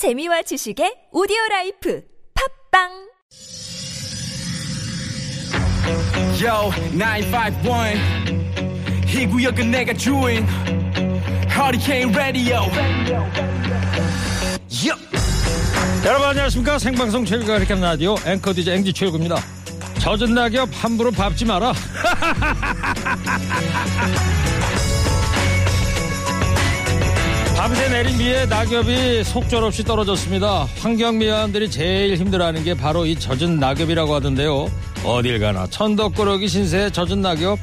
[0.00, 2.00] 재미와 지식의 오디오 라이프
[2.72, 2.88] 팟빵
[6.40, 8.00] Yo, 951.
[9.06, 10.46] 이 구역은 내가 주인.
[11.50, 12.60] Hurricane Radio.
[14.72, 14.96] Yo.
[16.06, 19.36] 여러분 안녕하십니까 생방송 최일구의 허리케인 라디오 앵커 DJ 앵지 최일구입니다
[19.98, 21.74] 젖은 낙엽 함부로 밟지 마라
[27.60, 30.66] 밤새 내린 비에 낙엽이 속절없이 떨어졌습니다.
[30.78, 34.70] 환경미화원들이 제일 힘들어하는 게 바로 이 젖은 낙엽이라고 하던데요.
[35.04, 37.58] 어딜 가나 천덕꾸러기 신세의 젖은 낙엽.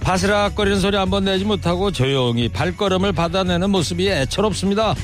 [0.00, 4.94] 바스락거리는 소리 한번 내지 못하고 조용히 발걸음을 받아내는 모습이 애처롭습니다.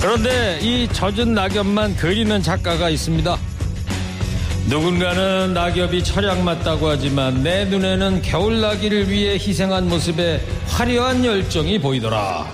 [0.00, 3.53] 그런데 이 젖은 낙엽만 그리는 작가가 있습니다.
[4.66, 12.46] 누군가는 낙엽이 철양 맞다고 하지만 내 눈에는 겨울 나기를 위해 희생한 모습에 화려한 열정이 보이더라.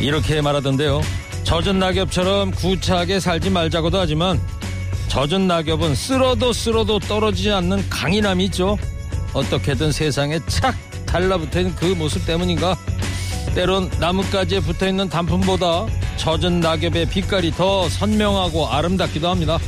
[0.00, 1.02] 이렇게 말하던데요.
[1.44, 4.40] 젖은 낙엽처럼 구차하게 살지 말자고도 하지만
[5.08, 8.78] 젖은 낙엽은 쓸어도 쓸어도 떨어지지 않는 강인함이 있죠.
[9.34, 12.74] 어떻게든 세상에 착 달라붙어 있는 그 모습 때문인가?
[13.54, 19.58] 때론 나뭇가지에 붙어 있는 단풍보다 젖은 낙엽의 빛깔이 더 선명하고 아름답기도 합니다.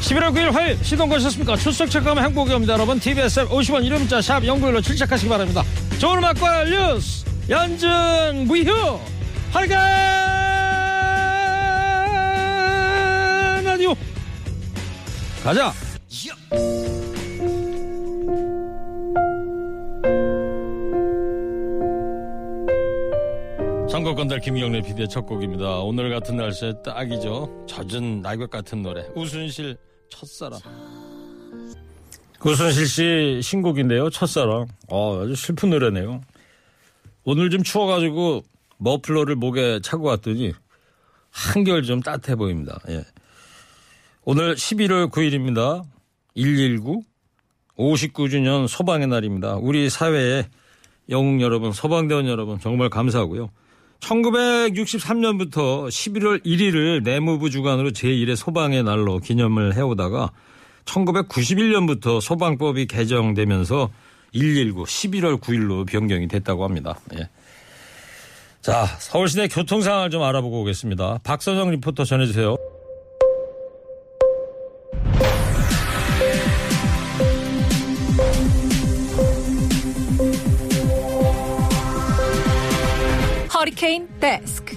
[0.00, 1.56] 11월 9일 화요일 시동 거셨습니까?
[1.56, 2.72] 출석 체크하면 행복이 옵니다.
[2.74, 5.62] 여러분 TBS 앱 50원 이름 문자 샵 연구일로 출첵하시기 바랍니다.
[5.98, 7.88] 좋은 음악과 뉴스 연중
[8.46, 8.98] 무휴
[9.52, 9.78] 할간
[13.64, 13.94] 라디오
[15.44, 15.72] 가자.
[23.90, 25.80] 선거건달 김경래 PD의 첫 곡입니다.
[25.80, 27.66] 오늘 같은 날씨에 딱이죠.
[27.66, 29.04] 젖은 낙엽 같은 노래.
[29.16, 29.76] 우순실
[30.10, 30.60] 첫사랑.
[32.44, 34.10] 우순실 씨 신곡인데요.
[34.10, 34.66] 첫사랑.
[34.88, 36.20] 어, 아주 슬픈 노래네요.
[37.24, 38.42] 오늘 좀 추워가지고
[38.78, 40.52] 머플러를 목에 차고 왔더니
[41.30, 42.78] 한결 좀 따뜻해 보입니다.
[42.88, 43.04] 예.
[44.24, 45.84] 오늘 11월 9일입니다.
[46.34, 47.02] 119
[47.76, 49.56] 59주년 소방의 날입니다.
[49.56, 50.46] 우리 사회에
[51.08, 53.50] 영웅 여러분, 소방대원 여러분 정말 감사하고요.
[54.00, 60.30] 1963년부터 11월 1일을 내무부 주관으로 제1의 소방의 날로 기념을 해오다가
[60.84, 63.90] 1991년부터 소방법이 개정되면서
[64.32, 66.98] 119 11월 9일로 변경이 됐다고 합니다.
[67.18, 67.28] 예.
[68.60, 71.20] 자, 서울 시내 교통 상황을 좀 알아보고 오겠습니다.
[71.22, 72.56] 박선영 리포터 전해주세요.
[83.80, 84.76] 허리케인 데스크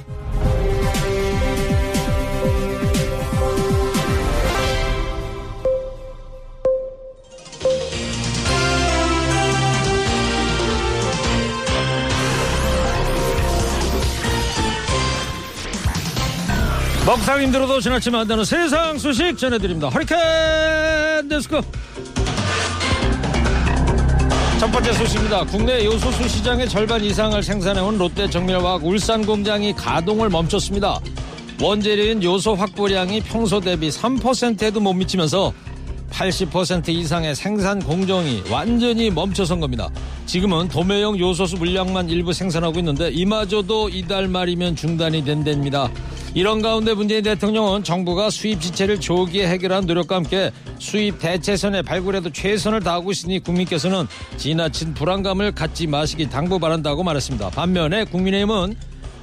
[17.05, 19.89] 먹상 힘들어도 지나치면 안 되는 세상 소식 전해드립니다.
[19.89, 21.61] 허리케인 데스크.
[24.63, 25.43] 첫 번째 소식입니다.
[25.43, 31.01] 국내 요소수 시장의 절반 이상을 생산해온 롯데 정밀화학 울산 공장이 가동을 멈췄습니다.
[31.61, 35.51] 원재료인 요소 확보량이 평소 대비 3%에도 못 미치면서
[36.11, 39.89] 80% 이상의 생산 공정이 완전히 멈춰선 겁니다.
[40.27, 45.91] 지금은 도매형 요소수 물량만 일부 생산하고 있는데 이마저도 이달 말이면 중단이 된답니다.
[46.35, 52.79] 이런 가운데 문재인 대통령은 정부가 수입 지체를 조기에 해결한 노력과 함께 수입 대체선에 발굴에도 최선을
[52.79, 54.07] 다하고 있으니 국민께서는
[54.37, 57.51] 지나친 불안감을 갖지 마시기 당부 바란다고 말했습니다.
[57.51, 58.75] 반면에 국민의힘은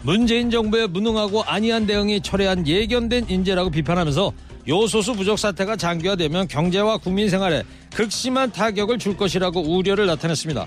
[0.02, 4.32] 문재인 정부의 무능하고 안이한 대응이 철회한 예견된 인재라고 비판하면서
[4.68, 10.66] 요소수 부족 사태가 장기화되면 경제와 국민 생활에 극심한 타격을 줄 것이라고 우려를 나타냈습니다.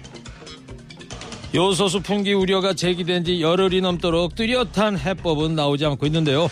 [1.56, 6.50] 요소수 풍기 우려가 제기된 지 열흘이 넘도록 뚜렷한 해법은 나오지 않고 있는데요.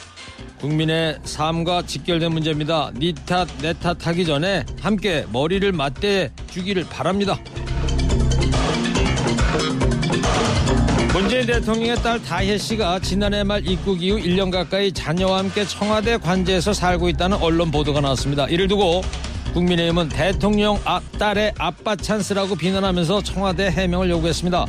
[0.59, 2.91] 국민의 삶과 직결된 문제입니다.
[2.95, 7.39] 니 탓, 내 탓 하기 전에 함께 머리를 맞대 주기를 바랍니다.
[11.13, 16.73] 문재인 대통령의 딸 다혜 씨가 지난해 말 입국 이후 1년 가까이 자녀와 함께 청와대 관저에서
[16.73, 18.45] 살고 있다는 언론 보도가 나왔습니다.
[18.47, 19.01] 이를 두고
[19.53, 24.65] 국민의힘은 대통령 아, 딸의 아빠 찬스라고 비난하면서 청와대 해명을 요구했습니다.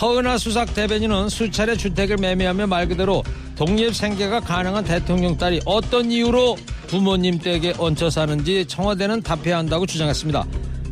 [0.00, 3.22] 허은아 수석 대변인은 수차례 주택을 매매하며 말 그대로
[3.56, 6.56] 독립 생계가 가능한 대통령 딸이 어떤 이유로
[6.88, 10.44] 부모님 댁에 얹혀 사는지 청와대는 답해야 한다고 주장했습니다.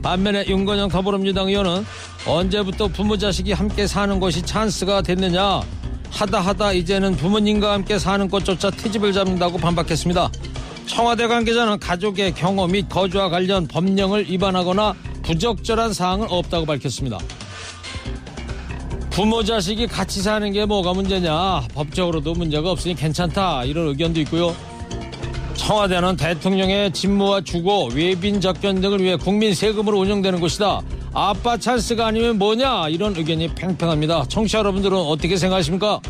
[0.03, 1.85] 반면에 윤건영 더불어민주당 의원은
[2.27, 5.61] 언제부터 부모 자식이 함께 사는 것이 찬스가 됐느냐
[6.11, 10.31] 하다 하다 이제는 부모님과 함께 사는 것조차 트집을 잡는다고 반박했습니다.
[10.87, 17.19] 청와대 관계자는 가족의 경험 및 거주와 관련 법령을 위반하거나 부적절한 사항은 없다고 밝혔습니다.
[19.13, 21.69] 부모 자식이 같이 사는 게 뭐가 문제냐?
[21.75, 23.65] 법적으로도 문제가 없으니 괜찮다.
[23.65, 24.57] 이런 의견도 있고요.
[25.55, 30.81] 청와대는 대통령의 직무와 주거 외빈 접견 등을 위해 국민 세금으로 운영되는 곳이다.
[31.13, 32.89] 아빠 찬스가 아니면 뭐냐?
[32.89, 34.25] 이런 의견이 팽팽합니다.
[34.29, 36.01] 청취자 여러분들은 어떻게 생각하십니까?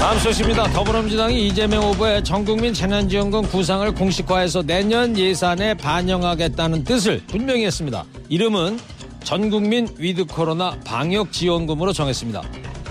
[0.00, 0.64] 다음 소식입니다.
[0.72, 8.04] 더불어민주당이 이재명 후보의 전국민 재난지원금 구상을 공식화해서 내년 예산에 반영하겠다는 뜻을 분명히 했습니다.
[8.30, 8.78] 이름은
[9.26, 12.42] 전국민 위드 코로나 방역 지원금으로 정했습니다.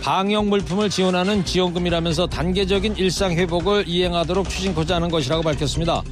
[0.04, 6.04] 방역 물품을 지원하는 지원금이라면서 단계적인 일상 회복을 이행하도록 추진코자 하는 것이라고 밝혔습니다.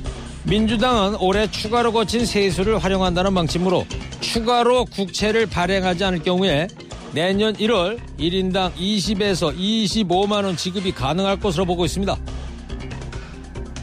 [0.45, 3.85] 민주당은 올해 추가로 거친 세수를 활용한다는 방침으로
[4.21, 6.69] 추가로 국채를 발행하지 않을 경우에
[7.11, 12.15] 내년 1월 1인당 20에서 25만 원 지급이 가능할 것으로 보고 있습니다.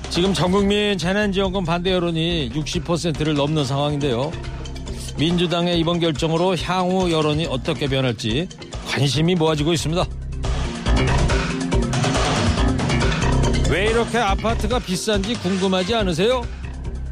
[0.08, 4.32] 지금 전국민 재난지원금 반대 여론이 60%를 넘는 상황인데요.
[5.20, 8.49] 민주당의 이번 결정으로 향후 여론이 어떻게 변할지
[8.88, 10.06] 관심이 모아지고 있습니다.
[13.70, 16.43] 왜 이렇게 아파트가 비싼지 궁금하지 않으세요?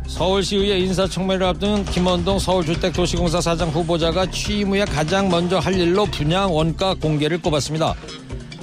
[0.06, 6.94] 서울시의회 인사청문회를 앞둔 김원동 서울주택도시공사 사장 후보자가 취임 후에 가장 먼저 할 일로 분양 원가
[6.94, 7.94] 공개를 꼽았습니다.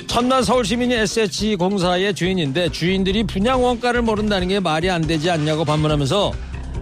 [0.08, 6.32] 첫날 서울시민이 SH공사의 주인인데 주인들이 분양 원가를 모른다는 게 말이 안 되지 않냐고 반문하면서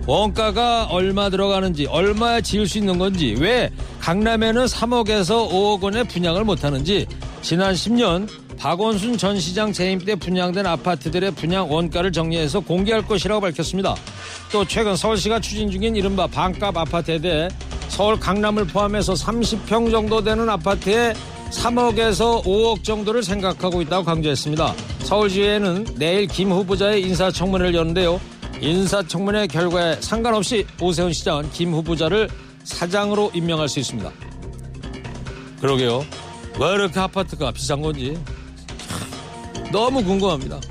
[0.06, 3.70] 원가가 얼마 들어가는지 얼마에 지을 수 있는 건지 왜
[4.02, 7.08] 강남에는 3억에서 5억 원에 분양을 못하는지
[7.42, 8.28] 지난 10년
[8.58, 13.96] 박원순 전 시장 재임 때 분양된 아파트들의 분양 원가를 정리해서 공개할 것이라고 밝혔습니다.
[14.52, 17.50] 또 최근 서울시가 추진 중인 이른바 반값 아파트에 대해
[17.88, 21.14] 서울 강남을 포함해서 30평 정도 되는 아파트에
[21.50, 24.74] 3억에서 5억 정도를 생각하고 있다고 강조했습니다.
[25.04, 28.20] 서울시에는 내일 김 후보자의 인사청문회를 여는데요.
[28.64, 32.30] 인사청문회 결과에 상관없이 오세훈 시장은 김 후보자를
[32.64, 34.10] 사장으로 임명할 수 있습니다.
[35.60, 36.06] 그러게요.
[36.60, 38.18] 왜 이렇게 아파트가 비싼 건지
[39.70, 40.62] 너무 궁금합니다.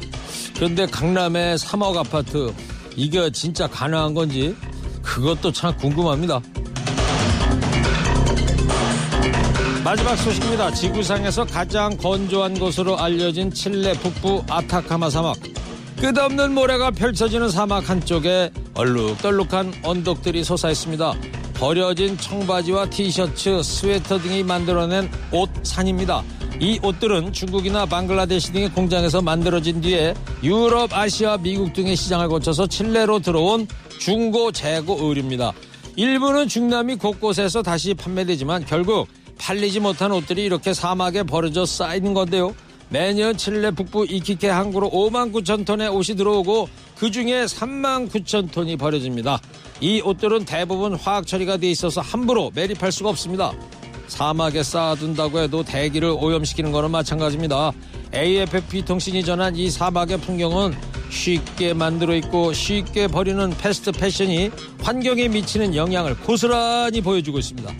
[0.54, 2.54] 그런데 강남의 3억 아파트
[2.96, 4.56] 이게 진짜 가능한 건지
[5.02, 6.40] 그것도 참 궁금합니다.
[9.84, 10.70] 마지막 소식입니다.
[10.70, 15.36] 지구상에서 가장 건조한 곳으로 알려진 칠레 북부 아타카마 사막.
[16.02, 21.14] 끝없는 모래가 펼쳐지는 사막 한쪽에 얼룩덜룩한 언덕들이 솟아있습니다.
[21.54, 26.24] 버려진 청바지와 티셔츠, 스웨터 등이 만들어낸 옷 산입니다.
[26.58, 33.20] 이 옷들은 중국이나 방글라데시 등의 공장에서 만들어진 뒤에 유럽, 아시아, 미국 등의 시장을 거쳐서 칠레로
[33.20, 33.68] 들어온
[34.00, 35.52] 중고 재고 의류입니다.
[35.94, 39.06] 일부는 중남미 곳곳에서 다시 판매되지만 결국
[39.38, 42.56] 팔리지 못한 옷들이 이렇게 사막에 버려져 쌓이는 건데요.
[42.92, 46.68] 매년 칠레 북부 이키케 항구로 5만 9천 톤의 옷이 들어오고
[46.98, 49.40] 그 중에 3만 9천 톤이 버려집니다.
[49.80, 53.54] 이 옷들은 대부분 화학 처리가 돼 있어서 함부로 매립할 수가 없습니다.
[54.08, 57.72] 사막에 쌓아둔다고 해도 대기를 오염시키는 거는 마찬가지입니다.
[58.14, 60.74] AFP 통신이 전한 이 사막의 풍경은
[61.08, 64.50] 쉽게 만들어 있고 쉽게 버리는 패스트 패션이
[64.82, 67.72] 환경에 미치는 영향을 고스란히 보여주고 있습니다.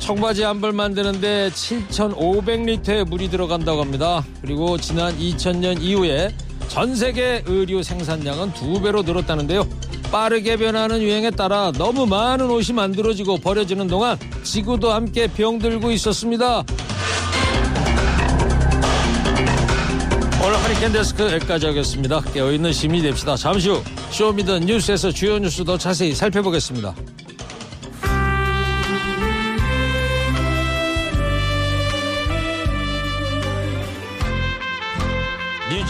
[0.00, 4.24] 청바지 한 벌 만드는데 7,500리터의 물이 들어간다고 합니다.
[4.42, 6.34] 그리고 지난 2000년 이후에
[6.68, 9.66] 전 세계 의류 생산량은 두 배로 늘었다는데요.
[10.10, 16.64] 빠르게 변하는 유행에 따라 너무 많은 옷이 만들어지고 버려지는 동안 지구도 함께 병들고 있었습니다.
[20.42, 22.20] 오늘 허리케인 데스크 여기까지 하겠습니다.
[22.20, 23.36] 깨어있는 시민이 됩시다.
[23.36, 26.94] 잠시 후 쇼미더 뉴스에서 주요 뉴스 더 자세히 살펴보겠습니다.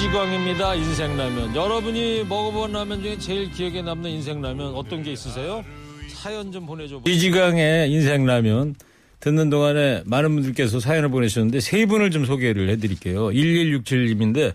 [0.00, 0.76] 류지광입니다.
[0.76, 1.54] 인생라면.
[1.54, 5.62] 여러분이 먹어본 라면 중에 제일 기억에 남는 인생라면 어떤 게 있으세요?
[6.08, 7.02] 사연 좀 보내줘.
[7.04, 8.76] 류지광의 인생라면
[9.20, 13.26] 듣는 동안에 많은 분들께서 사연을 보내셨는데 세 분을 좀 소개를 해드릴게요.
[13.26, 14.54] 1167님인데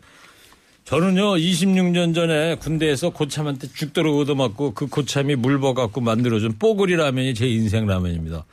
[0.83, 7.85] 저는요 26년 전에 군대에서 고참한테 죽도록 얻어맞고 그 고참이 물버갖고 만들어준 뽀글이 라면이 제 인생
[7.85, 8.45] 라면입니다.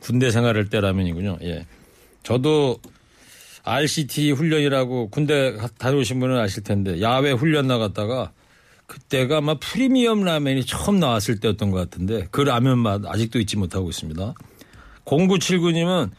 [0.00, 1.36] 군대 생활할 때 라면이군요.
[1.42, 1.66] 예.
[2.22, 2.80] 저도
[3.62, 8.32] RCT 훈련이라고 군대 다녀오신 분은 아실 텐데 야외 훈련 나갔다가
[8.86, 13.88] 그때가 아마 프리미엄 라면이 처음 나왔을 때였던 것 같은데 그 라면 맛 아직도 잊지 못하고
[13.90, 14.34] 있습니다.
[15.04, 16.10] 0979님은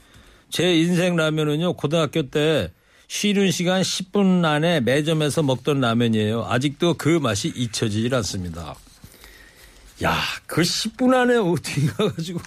[0.49, 2.71] 제 인생 라면은요 고등학교 때
[3.07, 6.45] 쉬는 시간 10분 안에 매점에서 먹던 라면이에요.
[6.45, 8.75] 아직도 그 맛이 잊혀지질 않습니다.
[10.03, 10.17] 야,
[10.47, 12.39] 그 10분 안에 어떻게 가가지고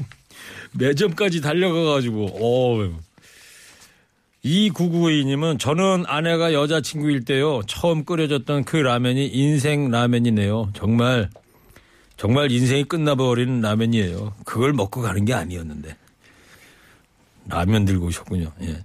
[0.72, 3.13] 매점까지 달려가가지고 어.
[4.44, 7.62] 2992님은 저는 아내가 여자친구일 때요.
[7.66, 10.70] 처음 끓여줬던 그 라면이 인생 라면이네요.
[10.74, 11.30] 정말
[12.16, 14.34] 정말 인생이 끝나버리는 라면이에요.
[14.44, 15.96] 그걸 먹고 가는 게 아니었는데.
[17.48, 18.52] 라면 들고 오셨군요.
[18.62, 18.84] 예.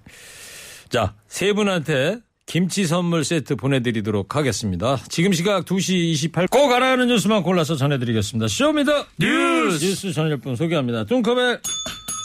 [0.88, 4.98] 자, 세 분한테 김치 선물 세트 보내드리도록 하겠습니다.
[5.08, 6.48] 지금 시각 2시 28.
[6.48, 8.48] 꼭 알아야 하는 뉴스만 골라서 전해드리겠습니다.
[8.48, 9.84] 쇼미더 뉴스!
[9.84, 11.04] 뉴스 전할 분 소개합니다.
[11.04, 11.60] 뚱커벨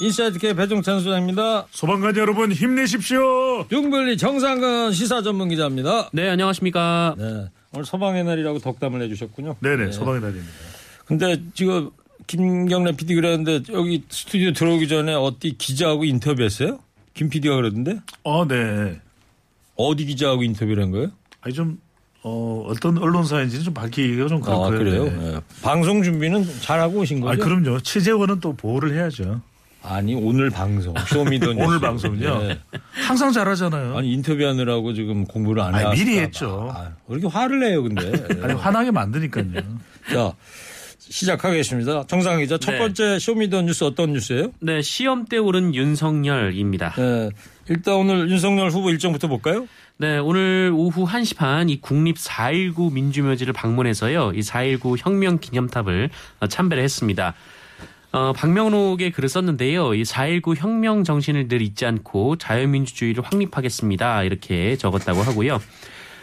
[0.02, 1.68] 인사이트K 배종찬 소장입니다.
[1.72, 3.66] 소방관 여러분 힘내십시오.
[3.70, 6.10] 둥블리 정상근 시사 전문 기자입니다.
[6.12, 7.16] 네, 안녕하십니까.
[7.18, 7.48] 네.
[7.72, 9.56] 오늘 소방의 날이라고 덕담을 해주셨군요.
[9.62, 9.92] 네네 네.
[9.92, 10.52] 소방의 날입니다.
[11.06, 11.92] 근데 지금
[12.28, 16.80] 김경래 PD 그랬는데 여기 스튜디오 들어오기 전에 어디 기자하고 인터뷰했어요?
[17.14, 18.00] 김 PD가 그러던데?
[18.24, 19.00] 어, 네.
[19.78, 21.12] 어디 기자하고 인터뷰를 한 거예요?
[21.42, 21.80] 아니 좀
[22.24, 24.78] 어, 어떤 언론사인지는 좀 밝히기가 좀 아, 그렇고요.
[24.80, 25.04] 그래요?
[25.06, 25.34] 네.
[25.36, 25.42] 예.
[25.62, 27.42] 방송 준비는 잘하고 오신 거죠?
[27.42, 27.80] 아, 그럼요.
[27.82, 29.42] 취재원은 또 보호를 해야죠.
[29.88, 30.94] 아니, 오늘 방송.
[31.08, 31.66] 쇼미더뉴스.
[31.66, 32.40] 오늘 방송은요.
[32.44, 32.60] 예.
[32.92, 33.98] 항상 잘하잖아요.
[33.98, 36.22] 아니, 인터뷰하느라고 지금 공부를 안 해왔을까 미리 봐.
[36.22, 36.70] 했죠.
[36.74, 38.12] 아, 왜 이렇게 화를 내요, 근데.
[38.12, 38.42] 예.
[38.44, 39.46] 아니 화나게 만드니까요.
[40.12, 40.34] 자,
[41.00, 42.06] 시작하겠습니다.
[42.08, 42.78] 정상근 기자, 첫 네.
[42.80, 44.52] 번째 쇼미더뉴스 어떤 뉴스예요?
[44.60, 46.94] 네, 시험대 오른 윤석열입니다.
[46.98, 47.30] 네.
[47.70, 49.68] 일단 오늘 윤석열 후보 일정부터 볼까요?
[49.98, 54.34] 네, 오늘 오후 1시 반 이 국립 4.19 민주묘지를 방문해서요.
[54.36, 56.10] 이 4.19 혁명 기념탑을
[56.42, 57.34] 어, 참배를 했습니다.
[58.16, 59.94] 어, 박명록에 글을 썼는데요.
[59.94, 64.24] 이 4.19 혁명 정신을 늘 잊지 않고 자유민주주의를 확립하겠습니다.
[64.24, 65.60] 이렇게 적었다고 하고요.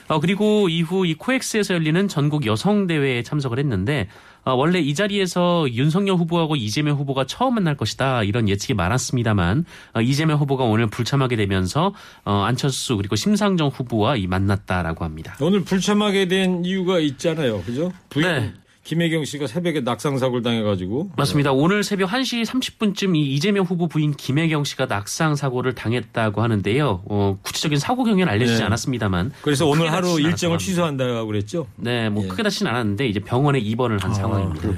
[0.08, 4.08] 어, 그리고 이후 이 코엑스에서 열리는 전국 여성대회에 참석을 했는데,
[4.42, 8.22] 어, 원래 이 자리에서 윤석열 후보하고 이재명 후보가 처음 만날 것이다.
[8.22, 11.92] 이런 예측이 많았습니다만, 어, 이재명 후보가 오늘 불참하게 되면서,
[12.24, 15.36] 어, 안철수 그리고 심상정 후보와 이 만났다라고 합니다.
[15.40, 17.62] 오늘 불참하게 된 이유가 있잖아요.
[17.62, 17.92] 그죠?
[18.08, 18.52] 부인 네.
[18.84, 21.12] 김혜경 씨가 새벽에 낙상 사고를 당해가지고.
[21.16, 21.52] 맞습니다.
[21.52, 27.02] 오늘 새벽 1시 30분쯤 이 이재명 후보 부인 김혜경 씨가 낙상 사고를 당했다고 하는데요.
[27.06, 28.64] 어, 구체적인 사고 경위는 알려지지 네.
[28.64, 29.32] 않았습니다만.
[29.42, 30.58] 그래서 오늘 하루 일정을.
[30.58, 31.66] 취소한다고 그랬죠?
[31.76, 32.28] 네, 뭐 예.
[32.28, 34.68] 크게 다치진 않았는데 이제 병원에 입원을 한 상황입니다.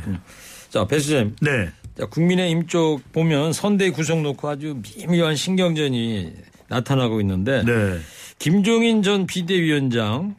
[0.69, 1.37] 자, 배 수장님.
[1.41, 1.71] 네.
[1.99, 6.33] 자, 국민의힘 쪽 보면 선대 구성 놓고 아주 미묘한 신경전이
[6.69, 7.63] 나타나고 있는데.
[7.65, 7.99] 네.
[8.39, 10.37] 김종인 전 비대위원장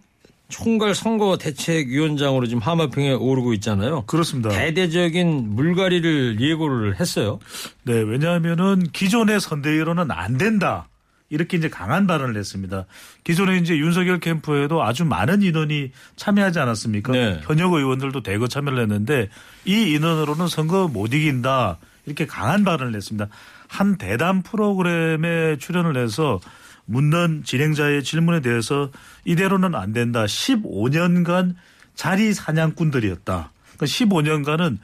[0.48, 4.04] 총괄 선거 대책위원장으로 지금 하마평에 오르고 있잖아요.
[4.06, 4.50] 그렇습니다.
[4.50, 7.40] 대대적인 물갈이를 예고를 했어요.
[7.84, 10.88] 네, 왜냐하면은 기존의 선대위로는 안 된다.
[11.30, 12.86] 이렇게 이제 강한 발언을 했습니다.
[13.24, 17.12] 기존에 이제 윤석열 캠프에도 아주 많은 인원이 참여하지 않았습니까?
[17.14, 17.40] 네.
[17.44, 19.30] 현역 의원들도 대거 참여를 했는데
[19.66, 21.78] 이 인원으로는 선거 못 이긴다.
[22.06, 23.28] 이렇게 강한 발언을 했습니다.
[23.68, 26.40] 한 대담 프로그램에 출연을 해서
[26.86, 28.92] 묻는 진행자의 질문에 대해서
[29.26, 30.26] 이대로는 안 된다.
[30.26, 31.56] 15년간
[31.96, 33.52] 자리 사냥꾼들이었다.
[33.76, 34.78] 그러니까 15년간은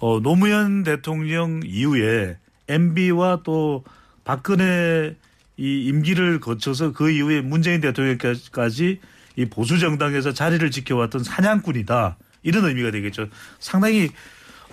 [0.00, 2.36] 어, 노무현 대통령 이후에
[2.68, 3.84] MB와 또
[4.24, 5.14] 박근혜
[5.56, 9.00] 이 임기를 거쳐서 그 이후에 문재인 대통령까지
[9.36, 12.16] 이 보수 정당에서 자리를 지켜왔던 사냥꾼이다.
[12.42, 13.28] 이런 의미가 되겠죠.
[13.58, 14.10] 상당히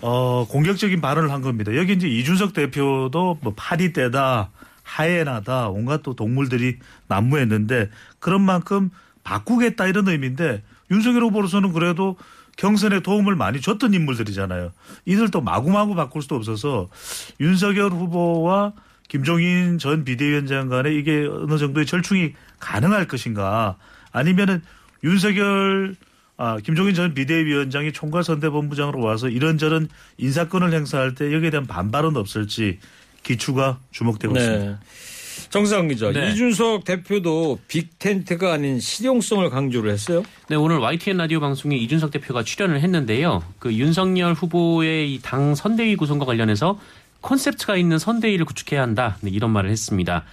[0.02, 1.76] 어, 공격적인 발언을 한 겁니다.
[1.76, 4.50] 여기 이제 이준석 대표도 뭐 파리떼다,
[4.92, 8.90] 하이에나다, 온갖 또 동물들이 난무했는데 그런 만큼
[9.24, 12.18] 바꾸겠다 이런 의미인데 윤석열 후보로서는 그래도
[12.58, 14.74] 경선에 도움을 많이 줬던 인물들이잖아요.
[15.06, 16.90] 이들도 마구마구 바꿀 수도 없어서
[17.40, 18.74] 윤석열 후보와
[19.08, 23.78] 김종인 전 비대위원장 간에 이게 어느 정도의 절충이 가능할 것인가
[24.12, 24.62] 아니면은
[25.04, 25.96] 윤석열
[26.38, 32.80] 아, 김종인 전 비대위원장이 총괄선대본부장으로 와서 이런저런 인사권을 행사할 때 여기에 대한 반발은 없을지
[33.24, 34.66] 기추가 주목되고 있습니다.
[34.66, 34.76] 네.
[35.50, 36.32] 정상 기자, 네.
[36.32, 40.24] 이준석 대표도 빅 텐트가 아닌 실용성을 강조를 했어요.
[40.48, 43.44] 네, 오늘 YTN 라디오 방송에 이준석 대표가 출연을 했는데요.
[43.60, 46.80] 그 윤석열 후보의 이당 선대위 구성과 관련해서
[47.20, 49.18] 콘셉트가 있는 선대위를 구축해야 한다.
[49.22, 50.24] 네, 이런 말을 했습니다.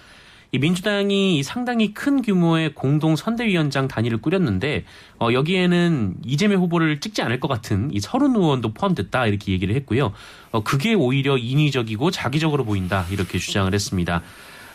[0.51, 4.83] 이 민주당이 상당히 큰 규모의 공동 선대위원장 단위를 꾸렸는데
[5.19, 10.11] 어, 여기에는 이재명 후보를 찍지 않을 것 같은 이 서른 의원도 포함됐다 이렇게 얘기를 했고요.
[10.51, 14.23] 어, 그게 오히려 인위적이고 자기적으로 보인다 이렇게 주장을 했습니다.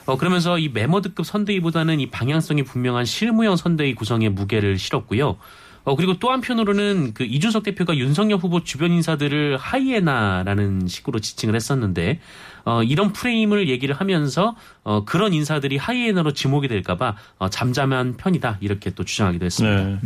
[0.06, 5.38] 어, 그러면서 이 메모드급 선대위보다는 이 방향성이 분명한 실무형 선대위 구성에 무게를 실었고요.
[5.84, 12.20] 어, 그리고 또 한편으로는 그 이준석 대표가 윤석열 후보 주변 인사들을 하이에나라는 식으로 지칭을 했었는데,
[12.64, 18.58] 어, 이런 프레임을 얘기를 하면서, 어, 그런 인사들이 하이에나로 지목이 될까봐, 어, 잠잠한 편이다.
[18.60, 19.84] 이렇게 또 주장하기도 했습니다.
[19.84, 19.98] 네.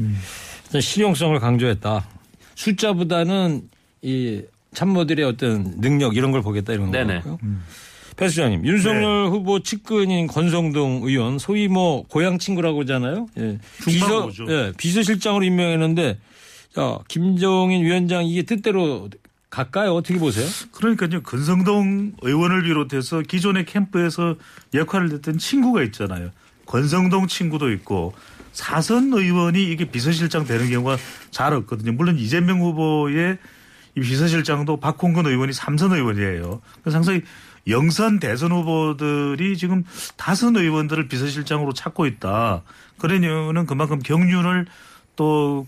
[0.67, 2.07] 일단 실용성을 강조했다.
[2.55, 3.69] 숫자보다는
[4.03, 4.43] 이
[4.75, 7.21] 참모들의 어떤 능력 이런 걸 보겠다 이런 네네.
[7.21, 7.39] 거고요.
[8.17, 9.29] 배 수장님, 윤석열 네.
[9.31, 13.29] 후보 측근인 권성동 의원, 소위 뭐 고향 친구라고 하잖아요.
[13.39, 13.59] 예.
[13.87, 14.29] 비서.
[14.49, 16.19] 예, 비서실장으로 임명했는데,
[16.75, 19.09] 자 김종인 위원장 이게 뜻대로
[19.51, 19.95] 갈까요?
[19.95, 20.47] 어떻게 보세요?
[20.73, 21.23] 그러니까요.
[21.23, 24.37] 근성동 의원을 비롯해서 기존의 캠프에서
[24.75, 26.31] 역할을 했던 친구가 있잖아요.
[26.67, 28.15] 권성동 친구도 있고
[28.53, 30.99] 사선 의원이 이게 비서실장 되는 경우가
[31.31, 31.93] 잘 없거든요.
[31.93, 33.39] 물론 이재명 후보의
[33.97, 36.61] 이 비서실장도 박홍근 의원이 삼선 의원이에요.
[36.83, 37.23] 그래서 상당히
[37.67, 39.85] 영선 대선 후보들이 지금
[40.17, 42.63] 다선 의원들을 비서실장으로 찾고 있다.
[42.99, 44.67] 그런 이유는 그만큼 경륜을
[45.17, 45.67] 또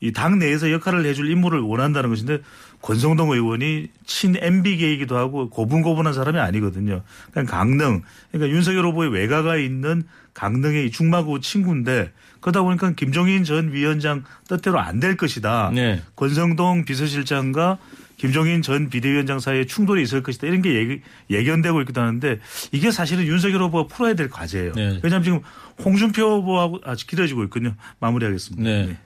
[0.00, 2.40] 이 당 내에서 역할을 해줄 인물을 원한다는 것인데
[2.82, 7.02] 권성동 의원이 친 MB계이기도 하고 고분고분한 사람이 아니거든요.
[7.32, 14.24] 그냥 강릉 그러니까 윤석열 후보의 외가가 있는 강릉의 중마고 친구인데 그러다 보니까 김종인 전 위원장
[14.48, 15.70] 뜻대로 안 될 것이다.
[15.74, 16.02] 네.
[16.14, 17.78] 권성동 비서실장과
[18.18, 20.46] 김종인 전 비대위원장 사이에 충돌이 있을 것이다.
[20.46, 21.00] 이런 게
[21.30, 22.38] 예견되고 있기도 하는데
[22.72, 24.72] 이게 사실은 윤석열 후보가 풀어야 될 과제예요.
[24.74, 25.00] 네.
[25.02, 25.40] 왜냐하면 지금
[25.84, 27.74] 홍준표 후보하고 아직 기다려지고 있군요.
[28.00, 28.62] 마무리하겠습니다.
[28.62, 28.96] 네.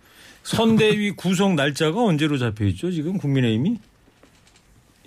[0.43, 2.91] 선대위 구성 날짜가 언제로 잡혀 있죠?
[2.91, 3.79] 지금 국민의힘이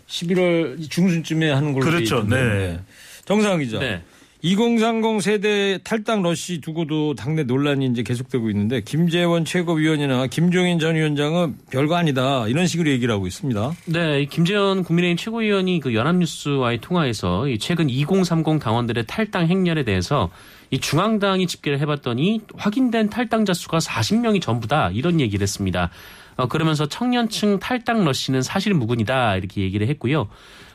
[0.07, 2.23] 11월 중순쯤에 하는 걸로 그렇죠.
[2.23, 2.79] 네.
[3.25, 3.79] 정상 기자.
[3.79, 4.03] 네.
[4.45, 11.55] 2030 세대 탈당 러시 두고도 당내 논란이 이제 계속되고 있는데 김재원 최고위원이나 김종인 전 위원장은
[11.71, 13.71] 별거 아니다 이런 식으로 얘기를 하고 있습니다.
[13.85, 20.29] 네, 이 김재원 국민의힘 최고위원이 그 연합뉴스와의 통화에서 이 최근 2030 당원들의 탈당 행렬에 대해서
[20.71, 25.89] 이 중앙당이 집계를 해봤더니 확인된 탈당자 수가 40명이 전부다 이런 얘기를 했습니다.
[26.35, 30.27] 어, 그러면서 청년층 탈당 러시는 사실 무근이다 이렇게 얘기를 했고요.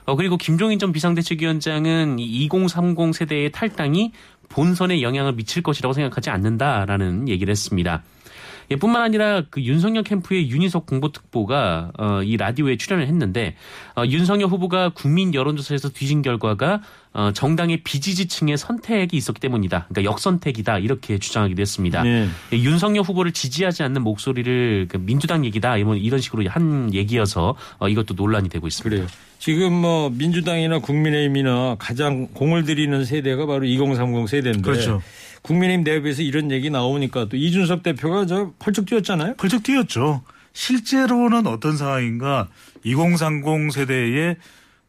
[0.08, 4.12] 어, 그리고 김종인 전 비상대책위원장은 이2030 세대의 탈당이
[4.48, 8.02] 본선에 영향을 미칠 것이라고 생각하지 않는다라는 얘기를 했습니다.
[8.70, 13.54] 예, 뿐만 아니라 그 윤석열 캠프의 윤희석 공보특보가 어, 이 라디오에 출연을 했는데
[13.96, 16.82] 어, 윤석열 후보가 국민 여론조사에서 뒤진 결과가
[17.14, 19.86] 어, 정당의 비지지층의 선택이 있었기 때문이다.
[19.88, 22.02] 그러니까 역선택이다 이렇게 주장하기도 했습니다.
[22.02, 22.28] 네.
[22.52, 27.88] 예, 윤석열 후보를 지지하지 않는 목소리를 그 민주당 얘기다 이런 이런 식으로 한 얘기여서 어,
[27.88, 28.96] 이것도 논란이 되고 있습니다.
[28.96, 29.08] 그래요.
[29.38, 35.00] 지금 뭐 민주당이나 국민의힘이나 가장 공을 들이는 세대가 바로 2030 세대인데 그렇죠.
[35.48, 39.34] 국민의힘 내부에서 이런 얘기 나오니까 또 이준석 대표가 저 펄쩍 뛰었잖아요.
[39.36, 40.22] 펄쩍 뛰었죠.
[40.52, 42.48] 실제로는 어떤 상황인가
[42.84, 44.36] 2030 세대의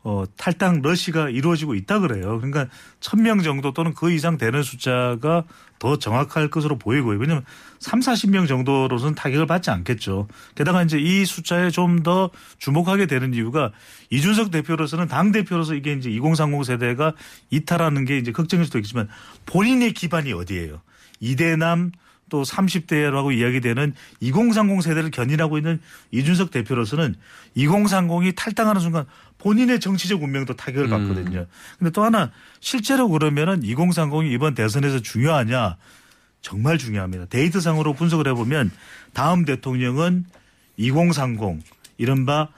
[0.02, 2.38] 어, 탈당 러시가 이루어지고 있다 그래요.
[2.40, 2.68] 그러니까
[3.02, 5.44] 1000명 정도 또는 그 이상 되는 숫자가
[5.78, 7.18] 더 정확할 것으로 보이고요.
[7.20, 7.46] 왜냐하면
[7.80, 10.28] 3, 40명 정도로서는 타격을 받지 않겠죠.
[10.56, 13.72] 게다가 이제 이 숫자에 좀 더 주목하게 되는 이유가
[14.10, 17.14] 이준석 대표로서는 당 대표로서 이게 이제 2030 세대가
[17.50, 19.10] 이탈하는 게 이제 걱정일 수도 있지만
[19.46, 20.82] 본인의 기반이 어디예요?
[21.20, 21.92] 이대남
[22.30, 25.80] 또 30대라고 이야기되는 2030 세대를 견인하고 있는
[26.12, 27.16] 이준석 대표로서는
[27.58, 29.06] 2030이 탈당하는 순간
[29.40, 31.46] 본인의 정치적 운명도 타격을 받거든요.
[31.78, 35.78] 근데 또 하나 실제로 그러면은 2030이 이번 대선에서 중요하냐?
[36.42, 37.26] 정말 중요합니다.
[37.26, 38.72] 데이터상으로 분석을 해보면
[39.14, 40.26] 다음 대통령은
[40.78, 41.62] 2030
[41.98, 42.50] 이른바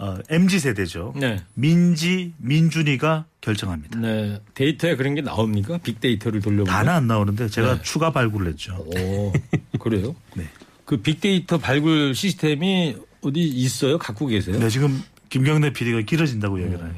[0.00, 1.12] 어, MZ 세대죠.
[1.14, 1.36] 네.
[1.52, 3.98] 민지 민준이가 결정합니다.
[3.98, 4.40] 네.
[4.54, 5.76] 데이터에 그런 게 나옵니까?
[5.76, 6.64] 빅데이터를 돌려보면.
[6.64, 7.82] 다는 안 나오는데 제가 네.
[7.82, 8.74] 추가 발굴을 했죠.
[8.78, 9.32] 오,
[9.78, 10.16] 그래요?
[10.34, 10.44] 네.
[10.86, 13.98] 그 빅데이터 발굴 시스템이 어디 있어요?
[13.98, 14.58] 갖고 계세요?
[14.58, 16.64] 네, 지금 김경래 PD가 길어진다고 네.
[16.64, 16.94] 얘기를 해요.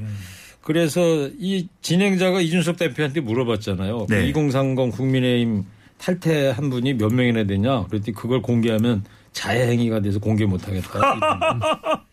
[0.62, 4.06] 그래서 이 진행자가 이준석 대표한테 물어봤잖아요.
[4.08, 4.28] 네.
[4.28, 5.64] 2030 국민의힘
[5.98, 7.84] 탈퇴한 분이 몇 명이나 되냐?
[7.88, 12.04] 그랬더니 그걸 공개하면 자해행위가 돼서 공개 못하겠다.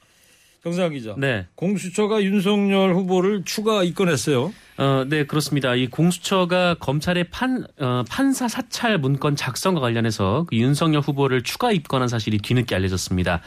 [0.63, 1.15] 정상 기자.
[1.17, 1.47] 네.
[1.55, 4.53] 공수처가 윤석열 후보를 추가 입건했어요.
[4.77, 5.73] 어, 네, 그렇습니다.
[5.75, 12.09] 이 공수처가 검찰의 판, 어, 판사 사찰 문건 작성과 관련해서 그 윤석열 후보를 추가 입건한
[12.09, 13.41] 사실이 뒤늦게 알려졌습니다.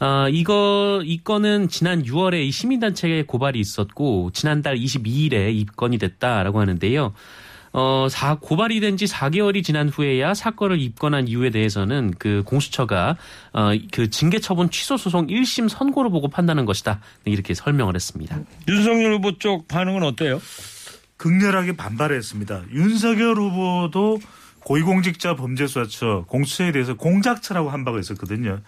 [0.00, 7.12] 아, 이거, 이 건은 지난 6월에 이 시민단체에 고발이 있었고, 지난달 22일에 입건이 됐다라고 하는데요.
[7.72, 13.16] 어, 사, 고발이 된 지 4개월이 지난 후에야 사건을 입건한 이유에 대해서는 그 공수처가,
[13.52, 17.00] 어, 그 징계 처분 취소 소송 1심 선고로 보고 판단한 것이다.
[17.24, 18.38] 이렇게 설명을 했습니다.
[18.68, 20.42] 윤석열 후보 쪽 반응은 어때요?
[21.16, 22.64] 극렬하게 반발했습니다.
[22.72, 24.18] 윤석열 후보도
[24.64, 28.60] 고위공직자 범죄수사처 공수처에 대해서 공작처라고 한 바가 있었거든요.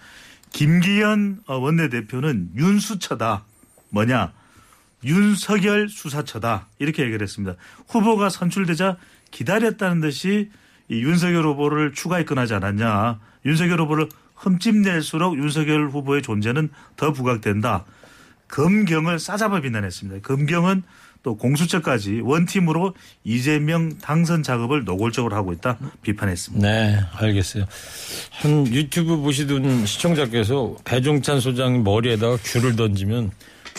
[0.52, 3.44] 김기현 어, 원내대표는 윤수처다.
[3.90, 4.32] 뭐냐?
[5.04, 6.68] 윤석열 수사처다.
[6.78, 7.56] 이렇게 얘기를 했습니다.
[7.88, 8.96] 후보가 선출되자
[9.30, 10.50] 기다렸다는 듯이
[10.88, 13.18] 이 윤석열 후보를 추가 입건하지 않았냐.
[13.46, 17.84] 윤석열 후보를 흠집낼수록 윤석열 후보의 존재는 더 부각된다.
[18.48, 20.26] 검경을 싸잡아 비난했습니다.
[20.26, 20.82] 검경은
[21.22, 26.68] 또 공수처까지 원팀으로 이재명 당선 작업을 노골적으로 하고 있다 비판했습니다.
[26.68, 27.64] 네, 알겠어요.
[28.30, 33.30] 한 유튜브 보시던 시청자께서 배종찬 소장 머리에다가 귤을 던지면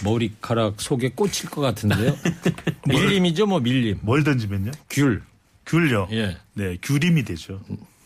[0.03, 2.15] 머리카락 속에 꽂힐 것 같은데요.
[2.87, 3.99] 밀림이죠, 뭐 밀림.
[4.01, 4.71] 뭘 던지면요?
[4.89, 5.21] 귤.
[5.65, 6.09] 귤요.
[6.11, 6.37] 예.
[6.53, 7.61] 네, 귤임이 되죠.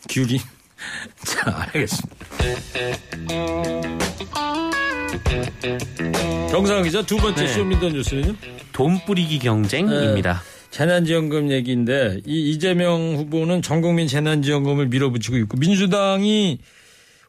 [0.08, 0.40] 귤이.
[1.24, 2.16] 자, 알겠습니다.
[6.50, 7.48] 정상근 기자 두 번째 네.
[7.52, 8.34] 쇼미더 뉴스는요?
[8.72, 10.42] 돈 뿌리기 경쟁입니다.
[10.70, 16.58] 재난지원금 얘기인데 이 이재명 후보는 전국민 재난지원금을 밀어붙이고 있고 민주당이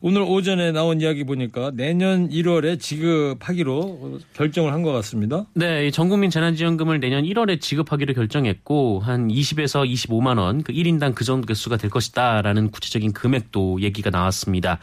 [0.02, 5.46] 오늘 오전에 나온 이야기 보니까 내년 1월에 지급하기로 결정을 한 것 같습니다.
[5.56, 11.26] 네, 이 전국민 재난지원금을 내년 1월에 지급하기로 결정했고 한 20에서 25만 원, 그 1인당 그
[11.26, 14.80] 정도 개수가 될 것이다라는 구체적인 금액도 얘기가 나왔습니다.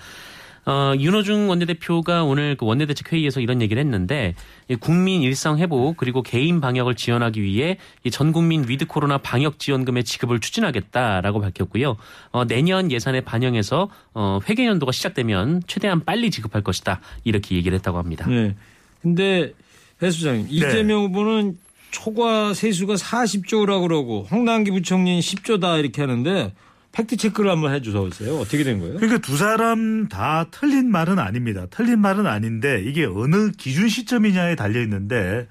[0.66, 4.34] 어, 윤호중 원내대표가 오늘 그 원내대책 회의에서 이런 얘기를 했는데
[4.68, 10.02] 이 국민 일상 회복 그리고 개인 방역을 지원하기 위해 이 전국민 위드 코로나 방역 지원금의
[10.02, 11.96] 지급을 추진하겠다라고 밝혔고요.
[12.32, 17.98] 어, 내년 예산에 반영해서 어, 회계 연도가 시작되면 최대한 빨리 지급할 것이다 이렇게 얘기를 했다고
[17.98, 18.26] 합니다.
[18.28, 18.56] 네.
[19.02, 19.52] 근데
[20.00, 21.58] 배 수장님 이재명 후보는
[21.92, 26.52] 초과 세수가 40조라고 그러고 홍남기 부총리는 10조다 이렇게 하는데
[26.96, 28.38] 팩트 체크를 한번 해주세요.
[28.38, 28.96] 어떻게 된 거예요?
[28.96, 31.66] 그러니까 두 사람 다 틀린 말은 아닙니다.
[31.70, 35.46] 틀린 말은 아닌데 이게 어느 기준 시점이냐에 달려 있는데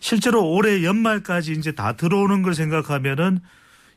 [0.00, 3.40] 실제로 올해 연말까지 이제 다 들어오는 걸 생각하면은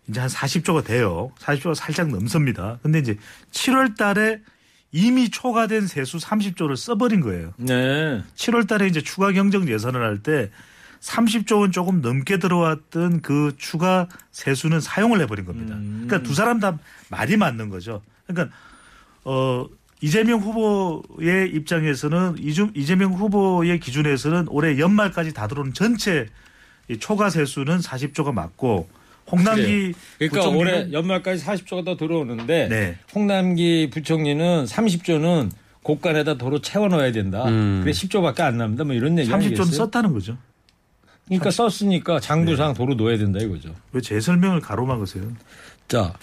[0.08, 1.32] 이제 한 40조가 돼요.
[1.40, 2.80] 40조가 살짝 넘습니다.
[2.82, 3.18] 근데 이제
[3.52, 4.40] 7월 달에
[4.94, 7.54] 이미 초과된 세수 30조를 써버린 거예요.
[7.58, 8.24] 네.
[8.36, 10.50] 7월 달에 이제 추가 경정 예산을 할 때
[11.02, 15.76] 30조 원 조금 넘게 들어왔던 그 추가 세수는 사용을 해버린 겁니다.
[15.76, 16.78] 그러니까 두 사람 다
[17.10, 18.02] 말이 맞는 거죠.
[18.28, 18.56] 그러니까
[19.24, 19.66] 어
[20.02, 26.28] 이재명 후보의 입장에서는 이중- 이재명 후보의 기준에서는 올해 연말까지 다 들어오는 전체
[26.90, 28.88] 이 초과 세수는 40조가 맞고
[29.32, 32.98] 홍남기 그러니까 올해 연말까지 40조가 더 들어오는데 네.
[33.14, 35.52] 홍남기 부총리는 30조는
[35.84, 37.46] 곳간에다 도로 채워 넣어야 된다.
[37.48, 37.82] 음.
[37.84, 38.84] 그래 10조밖에 안 남는다.
[38.86, 39.66] 뭐 이런 얘기 30조는 아니겠어요?
[39.72, 40.38] 썼다는 거죠.
[41.30, 42.28] 그러니까 썼으니까 네.
[42.28, 43.74] 장부상 도로 넣어야 된다 이거죠.
[43.94, 45.24] 왜 제 설명을 가로막으세요?
[45.88, 46.14] 자,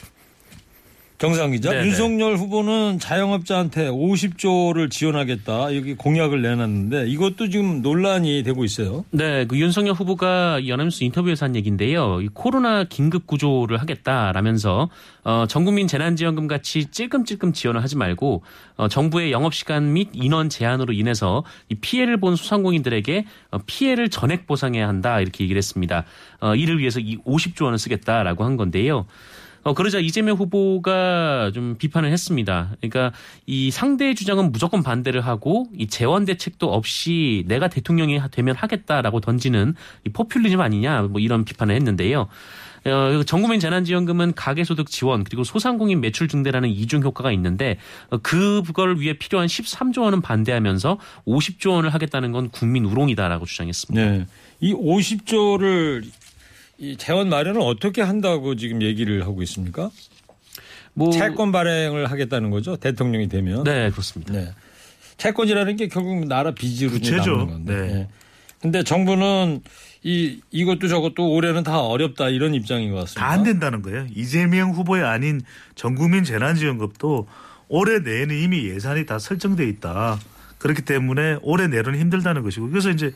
[1.19, 1.71] 정상 기자.
[1.71, 1.87] 네네.
[1.87, 5.75] 윤석열 후보는 자영업자한테 50조를 지원하겠다.
[5.75, 9.05] 여기 공약을 내놨는데 이것도 지금 논란이 되고 있어요.
[9.11, 12.21] 네, 그 윤석열 후보가 연합뉴스 인터뷰에서 한 얘기인데요.
[12.21, 14.91] 이 코로나 긴급 구조를 하겠다라면서
[15.25, 18.43] 어, 전국민 재난지원금 같이 찔끔찔끔 지원을 하지 말고
[18.77, 24.47] 어, 정부의 영업 시간 및 인원 제한으로 인해서 이 피해를 본 소상공인들에게 어, 피해를 전액
[24.47, 26.05] 보상해야 한다 이렇게 얘기를 했습니다.
[26.41, 29.07] 어, 이를 위해서 이 50조 원을 쓰겠다라고 한 건데요.
[29.67, 32.71] 어, 그러자 이재명 후보가 좀 비판을 했습니다.
[32.81, 33.11] 그러니까
[33.47, 39.75] 이 상대의 주장은 무조건 반대를 하고 이 재원 대책도 없이 내가 대통령이 되면 하겠다라고 던지는
[40.07, 42.29] 이 포퓰리즘 아니냐 뭐 이런 비판을 했는데요.
[42.85, 47.79] 어, 전국민 재난지원금은 가계소득 지원 그리고 소상공인 매출 증대라는 이중 효과가 있는데
[48.11, 54.11] 어, 그걸 위해 필요한 13조 원은 반대하면서 50조 원을 하겠다는 건 국민 우롱이다라고 주장했습니다.
[54.11, 54.27] 네.
[54.61, 56.05] 이 50조를
[56.79, 59.91] 이 재원 마련을 어떻게 한다고 지금 얘기를 하고 있습니까?
[60.93, 62.77] 뭐 채권 발행을 하겠다는 거죠.
[62.77, 63.65] 대통령이 되면.
[63.65, 64.33] 네 그렇습니다.
[64.33, 64.53] 네.
[65.19, 66.93] 채권이라는 게 결국 나라 빚으로.
[67.39, 67.75] 남는 건데.
[67.75, 67.93] 네.
[67.93, 68.09] 네.
[68.61, 69.61] 근데 정부는
[70.03, 73.21] 이 이것도 저것도 올해는 다 어렵다 이런 입장인 것 같습니다.
[73.27, 74.07] 다 안 된다는 거예요.
[74.15, 75.41] 이재명 후보의 아닌
[75.75, 77.27] 전국민 재난지원금도
[77.69, 80.19] 올해 내에는 이미 예산이 다 설정돼 있다.
[80.59, 83.13] 그렇기 때문에 올해 내로는 힘들다는 것이고 그래서 이제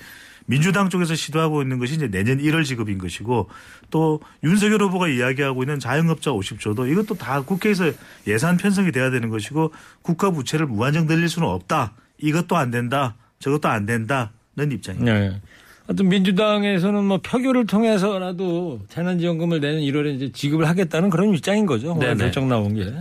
[0.47, 3.49] 민주당 쪽에서 시도하고 있는 것이 이제 내년 1월 지급인 것이고
[3.91, 7.93] 또 윤석열 후보가 이야기하고 있는 자영업자 50조도 이것도 다 국회에서
[8.27, 9.73] 예산 편성이 돼야 되는 것이고
[10.03, 11.95] 국가 부채를 무한정 늘릴 수는 없다.
[12.19, 13.17] 이것도 안 된다.
[13.39, 14.31] 저것도 안 된다는
[14.73, 15.13] 입장입니다.
[15.13, 15.41] 네.
[15.87, 21.93] 하여튼 민주당에서는 뭐 표결을 통해서라도 재난지원금을 내년 1월에 이제 지급을 하겠다는 그런 입장인 거죠.
[21.93, 22.19] 오늘 네네.
[22.19, 22.93] 결정 나온 게.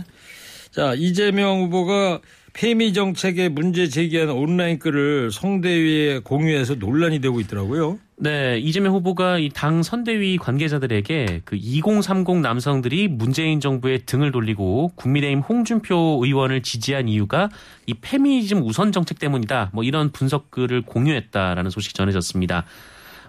[0.72, 2.20] 자, 이재명 후보가
[2.52, 7.98] 페미 정책에 문제 제기한 온라인 글을 성대위에 공유해서 논란이 되고 있더라고요.
[8.16, 15.40] 네, 이재명 후보가 이 당 선대위 관계자들에게 그 2030 남성들이 문재인 정부에 등을 돌리고 국민의힘
[15.40, 17.48] 홍준표 의원을 지지한 이유가
[17.86, 19.70] 이 페미니즘 우선 정책 때문이다.
[19.72, 22.66] 뭐 이런 분석글을 공유했다라는 소식이 전해졌습니다.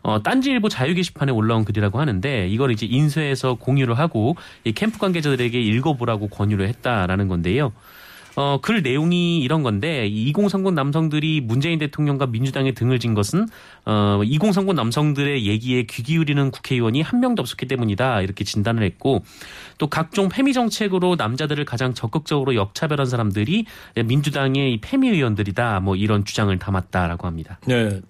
[0.03, 5.59] 어, 딴지일보 자유 게시판에 올라온 글이라고 하는데 이걸 이제 인쇄해서 공유를 하고 이 캠프 관계자들에게
[5.59, 7.71] 읽어보라고 권유를 했다라는 건데요.
[8.41, 13.47] 어, 글 내용이 이런 건데, 2030 남성들이 문재인 대통령과 민주당의 등을 진 것은,
[13.85, 18.21] 어, 2030 남성들의 얘기에 귀 기울이는 국회의원이 한 명도 없었기 때문이다.
[18.21, 19.23] 이렇게 진단을 했고,
[19.77, 23.65] 또 각종 페미 정책으로 남자들을 가장 적극적으로 역차별한 사람들이
[24.03, 25.81] 민주당의 이 페미 의원들이다.
[25.81, 27.59] 뭐 이런 주장을 담았다라고 합니다.
[27.67, 28.01] 네.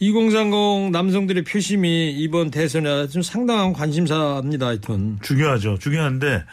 [0.00, 4.66] 2030 남성들의 표심이 이번 대선에 좀 상당한 관심사입니다.
[4.66, 5.18] 하여튼.
[5.22, 5.78] 중요하죠.
[5.78, 6.44] 중요한데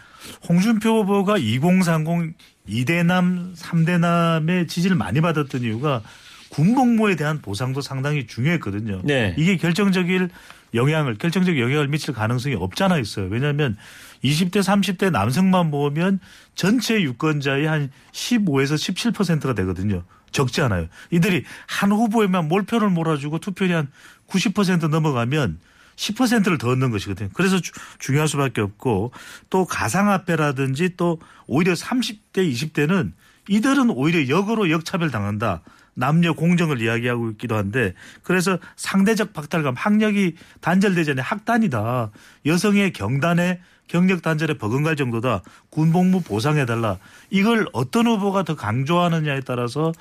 [0.48, 2.34] 홍준표 후보가 2030
[2.72, 6.02] 2대남, 3대남의 지지를 많이 받았던 이유가
[6.50, 9.02] 군복무에 대한 보상도 상당히 중요했거든요.
[9.04, 9.36] 네.
[9.38, 10.30] 이게 결정적인
[10.74, 13.28] 영향을 결정적 영향을 미칠 가능성이 없잖아 있어요.
[13.30, 13.78] 왜냐하면
[14.24, 16.20] 20대, 30대 남성만 모으면
[16.56, 20.04] 전체 유권자의 한 15에서 17%가 되거든요.
[20.32, 20.88] 적지 않아요.
[21.10, 23.88] 이들이 한 후보에만 몰표를 몰아주고 투표율이 한
[24.30, 25.60] 90% 넘어가면
[26.02, 27.30] 10%를 더 얻는 것이거든요.
[27.34, 29.12] 그래서 주- 중요할 수밖에 없고
[29.50, 33.12] 또 가상화폐라든지 또 오히려 30대, 20대는
[33.50, 35.62] 이들은 오히려 역으로 역차별 당한다.
[35.94, 42.12] 남녀 공정을 이야기하고 있기도 한데 그래서 상대적 박탈감 학력이 단절되지 않는 학단이다.
[42.46, 45.42] 여성의 경단에 경력 단절에 버금갈 정도다.
[45.70, 46.98] 군복무 보상해달라.
[47.30, 49.92] 이걸 어떤 후보가 더 강조하느냐에 따라서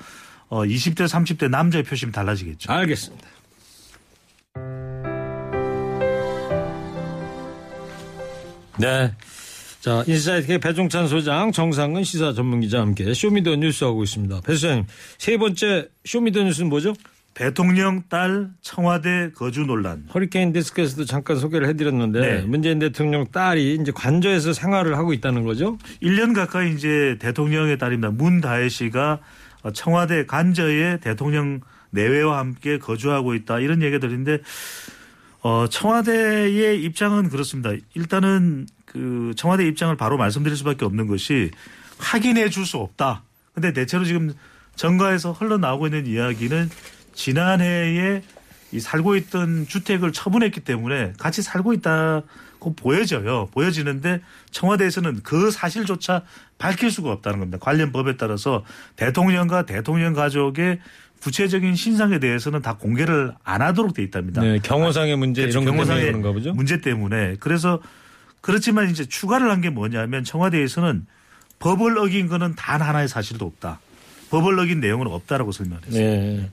[0.47, 2.71] 어 20대 30대 남자의 표심이 달라지겠죠.
[2.71, 3.27] 알겠습니다.
[8.81, 9.13] 네.
[9.79, 14.41] 자, 인사이트의 배종찬 소장, 정상근 시사 전문기자 함께 show me the 뉴스 하고 있습니다.
[14.41, 14.85] 배 소장님,
[15.19, 16.93] 세 번째 show me the 뉴스는 뭐죠?
[17.35, 20.05] 대통령 딸 청와대 거주 논란.
[20.13, 22.41] 허리케인 디스크에서도 잠깐 소개를 해드렸는데 네.
[22.41, 25.77] 문재인 대통령 딸이 이제 관저에서 생활을 하고 있다는 거죠?
[26.01, 28.09] 1년 가까이 이제 대통령의 딸입니다.
[28.11, 29.19] 문다혜 씨가
[29.73, 34.39] 청와대 관저에 대통령 내외와 함께 거주하고 있다 이런 얘기들인데
[35.41, 37.71] 어 청와대의 입장은 그렇습니다.
[37.95, 41.51] 일단은 그 청와대 입장을 바로 말씀드릴 수밖에 없는 것이
[41.97, 43.23] 확인해 줄 수 없다.
[43.53, 44.33] 근데 대체로 지금
[44.75, 46.69] 정가에서 흘러나오고 있는 이야기는
[47.13, 48.21] 지난해에
[48.71, 53.49] 이 살고 있던 주택을 처분했기 때문에 같이 살고 있다고 보여져요.
[53.51, 56.23] 보여지는데 청와대에서는 그 사실조차
[56.57, 57.57] 밝힐 수가 없다는 겁니다.
[57.59, 58.63] 관련 법에 따라서
[58.95, 60.79] 대통령과 대통령 가족의
[61.21, 64.41] 구체적인 신상에 대해서는 다 공개를 안 하도록 돼 있답니다.
[64.41, 65.59] 네, 경호상의 문제 그렇죠.
[65.61, 66.53] 이런 것 때문에 경호상의 보죠?
[66.53, 67.79] 문제 때문에 그래서
[68.41, 71.05] 그렇지만 이제 추가를 한 게 뭐냐면 청와대에서는
[71.59, 73.79] 법을 어긴 거는 단 하나의 사실도 없다.
[74.31, 75.91] 법을 어긴 내용은 없다라고 설명했어요.
[75.93, 76.49] 네.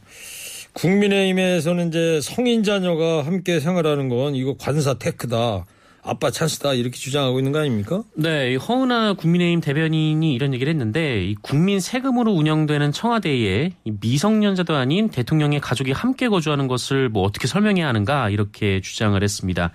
[0.75, 5.65] 국민의힘에서는 이제 성인 자녀가 함께 생활하는 건 이거 관사 테크다.
[6.03, 8.03] 아빠 찬스다 이렇게 주장하고 있는 거 아닙니까?
[8.15, 14.75] 네, 이 허은하 국민의힘 대변인이 이런 얘기를 했는데 이 국민 세금으로 운영되는 청와대에 이 미성년자도
[14.75, 19.73] 아닌 대통령의 가족이 함께 거주하는 것을 뭐 어떻게 설명해야 하는가 이렇게 주장을 했습니다.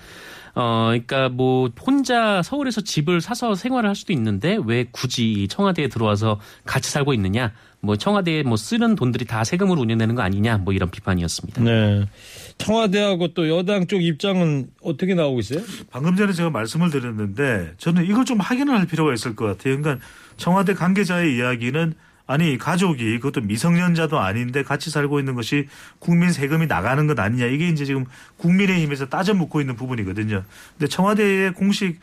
[0.56, 5.88] 어, 그러니까 뭐 혼자 서울에서 집을 사서 생활을 할 수도 있는데 왜 굳이 이 청와대에
[5.88, 7.52] 들어와서 같이 살고 있느냐?
[7.84, 10.60] 뭐 청와대에 뭐 쓰는 돈들이 다 세금으로 운영되는 거 아니냐?
[10.60, 11.62] 뭐 이런 비판이었습니다.
[11.63, 12.08] 네.
[12.58, 15.62] 청와대하고 또 여당 쪽 입장은 어떻게 나오고 있어요?
[15.91, 19.82] 방금 전에 제가 말씀을 드렸는데 저는 이걸 좀 확인을 할 필요가 있을 것 같아요.
[19.82, 20.06] 그러니까
[20.38, 21.93] 청와대 관계자의 이야기는
[22.26, 25.67] 아니 가족이 그것도 미성년자도 아닌데 같이 살고 있는 것이
[26.00, 28.06] 국민 세금이 나가는 것 아니냐 이게 이제 지금
[28.38, 30.43] 국민의힘에서 따져 묻고 있는 부분이거든요.
[30.78, 32.00] 근데 청와대의 공식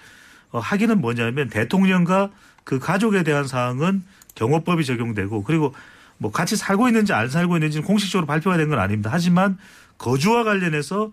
[0.51, 2.31] 어, 확인은 뭐냐면 대통령과
[2.65, 4.03] 그 가족에 대한 사항은
[4.35, 5.75] 경호법이 적용되고 그리고
[6.19, 9.11] 뭐 같이 살고 있는지 안 살고 있는지는 공식적으로 발표가 된 건 아닙니다.
[9.13, 9.59] 하지만
[9.99, 11.13] 거주와 관련해서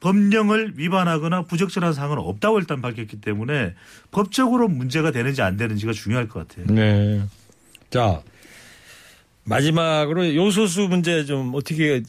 [0.00, 3.74] 법령을 위반하거나 부적절한 사항은 없다고 일단 밝혔기 때문에
[4.10, 6.66] 법적으로 문제가 되는지 안 되는지가 중요할 것 같아요.
[6.68, 7.22] 네.
[7.90, 8.20] 자,
[9.44, 12.02] 마지막으로 요소수 문제 좀 어떻게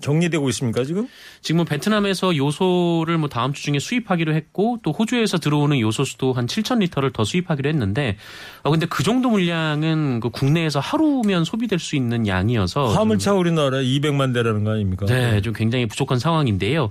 [0.00, 1.06] 정리되고 있습니까, 지금?
[1.40, 6.46] 지금 뭐 베트남에서 요소를 뭐 다음 주 중에 수입하기로 했고 또 호주에서 들어오는 요소수도 한
[6.46, 8.16] 7천 리터를 더 수입하기로 했는데
[8.62, 14.34] 어 근데 그 정도 물량은 그 국내에서 하루면 소비될 수 있는 양이어서 화물차 우리나라에 200만
[14.34, 15.06] 대라는 거 아닙니까?
[15.06, 16.90] 네, 좀 굉장히 부족한 상황인데요.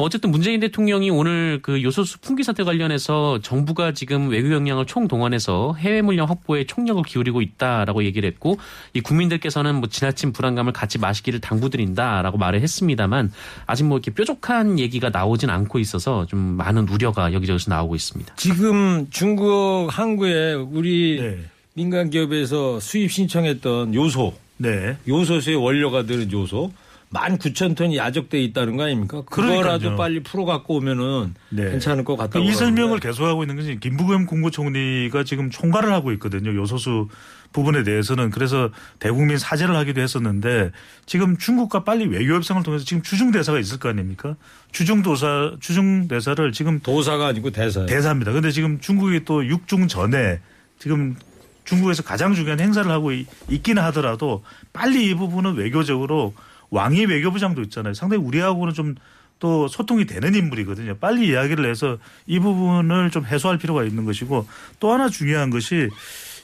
[0.00, 6.02] 어쨌든 문재인 대통령이 오늘 그 요소수 품귀 사태 관련해서 정부가 지금 외교 역량을 총동원해서 해외
[6.02, 8.58] 물량 확보에 총력을 기울이고 있다라고 얘기를 했고
[8.92, 13.32] 이 국민들께서는 뭐 지나친 불안감을 같이 마시기를 당부드린다라고 말을 했습니다만
[13.66, 18.34] 아직 뭐 이렇게 뾰족한 얘기가 나오진 않고 있어서 좀 많은 우려가 여기저기서 나오고 있습니다.
[18.36, 21.38] 지금 중국 항구에 우리 네.
[21.74, 24.96] 민간 기업에서 수입 신청했던 요소, 네.
[25.06, 26.72] 요소수의 원료가 들은 요소
[27.12, 29.22] 19,000톤이 야적돼 있다는 거 아닙니까?
[29.30, 29.96] 그거라도 그러니까요.
[29.96, 31.70] 빨리 풀어 갖고 오면은 네.
[31.70, 32.44] 괜찮을 것 같다고.
[32.44, 33.00] 이 설명을.
[33.00, 36.54] 계속하고 있는 것이 김부겸 국무총리가 지금 총괄을 하고 있거든요.
[36.54, 37.08] 요소수
[37.52, 40.72] 부분에 대해서는 그래서 대국민 사죄를 하기도 했었는데
[41.06, 44.36] 지금 중국과 빨리 외교 협상을 통해서 지금 주중 대사가 있을 거 아닙니까?
[44.72, 47.86] 주중 도사 주중 대사를 지금 도사가 아니고 대사예요.
[47.86, 48.32] 대사입니다.
[48.32, 50.40] 근데 지금 중국이 또 육중 전에
[50.78, 51.14] 지금
[51.64, 54.42] 중국에서 가장 중요한 행사를 하고 이- 있기는 하더라도
[54.72, 56.34] 빨리 이 부분은 외교적으로
[56.70, 57.94] 왕이 외교부장도 있잖아요.
[57.94, 58.94] 상당히 우리하고는 좀
[59.38, 60.96] 또 소통이 되는 인물이거든요.
[60.98, 64.46] 빨리 이야기를 해서 이 부분을 좀 해소할 필요가 있는 것이고
[64.80, 65.88] 또 하나 중요한 것이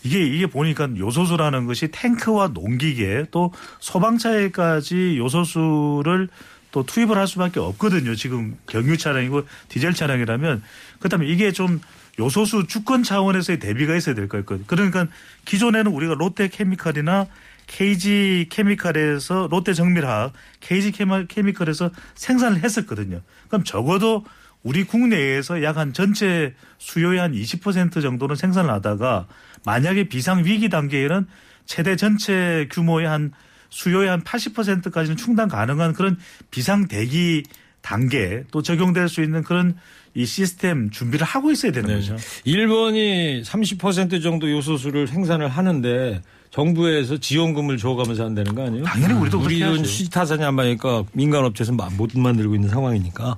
[0.05, 6.29] 이게 이게 보니까 요소수라는 것이 탱크와 농기계 또 소방차에까지 요소수를
[6.71, 8.15] 또 투입을 할 수밖에 없거든요.
[8.15, 10.63] 지금 경유 차량이고 디젤 차량이라면
[10.99, 11.81] 그렇다면 이게 좀
[12.19, 14.45] 요소수 주권 차원에서의 대비가 있어야 될 거예요.
[14.67, 15.07] 그러니까
[15.45, 17.27] 기존에는 우리가 롯데 케미칼이나
[17.66, 20.92] KG 케미칼에서 롯데 정밀화학, KG
[21.29, 23.20] 케미칼에서 생산을 했었거든요.
[23.48, 24.25] 그럼 적어도
[24.62, 29.27] 우리 국내에서 약 한 전체 수요의 한 20% 정도는 생산을 하다가
[29.64, 31.27] 만약에 비상 위기 단계에는
[31.66, 33.33] 최대 전체 규모의 한
[33.70, 36.18] 수요의 한 80%까지는 충당 가능한 그런
[36.51, 37.42] 비상 대기
[37.81, 39.77] 단계 또 적용될 수 있는 그런
[40.14, 41.94] 이 시스템 준비를 하고 있어야 되는 네.
[41.96, 42.16] 거죠.
[42.44, 46.22] 일본이 30% 정도 요소수를 생산을 하는데
[46.53, 48.85] 정부에서 지원금을 줘가면서 한다는 거 아니에요?
[48.85, 49.85] 당연히 우리도 그렇게 우리 돈 해야죠.
[49.85, 53.37] 수지타산이 안 맞으니까 민간업체에서 마- 못 만들고 있는 상황이니까.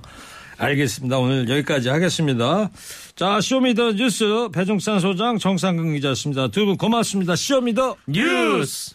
[0.59, 1.19] 알겠습니다.
[1.19, 2.71] 오늘 여기까지 하겠습니다.
[3.17, 6.49] 자, show me the 뉴스 배종찬 소장 정상근 기자였습니다.
[6.49, 7.35] 두 분 고맙습니다.
[7.37, 8.95] show me the 뉴스.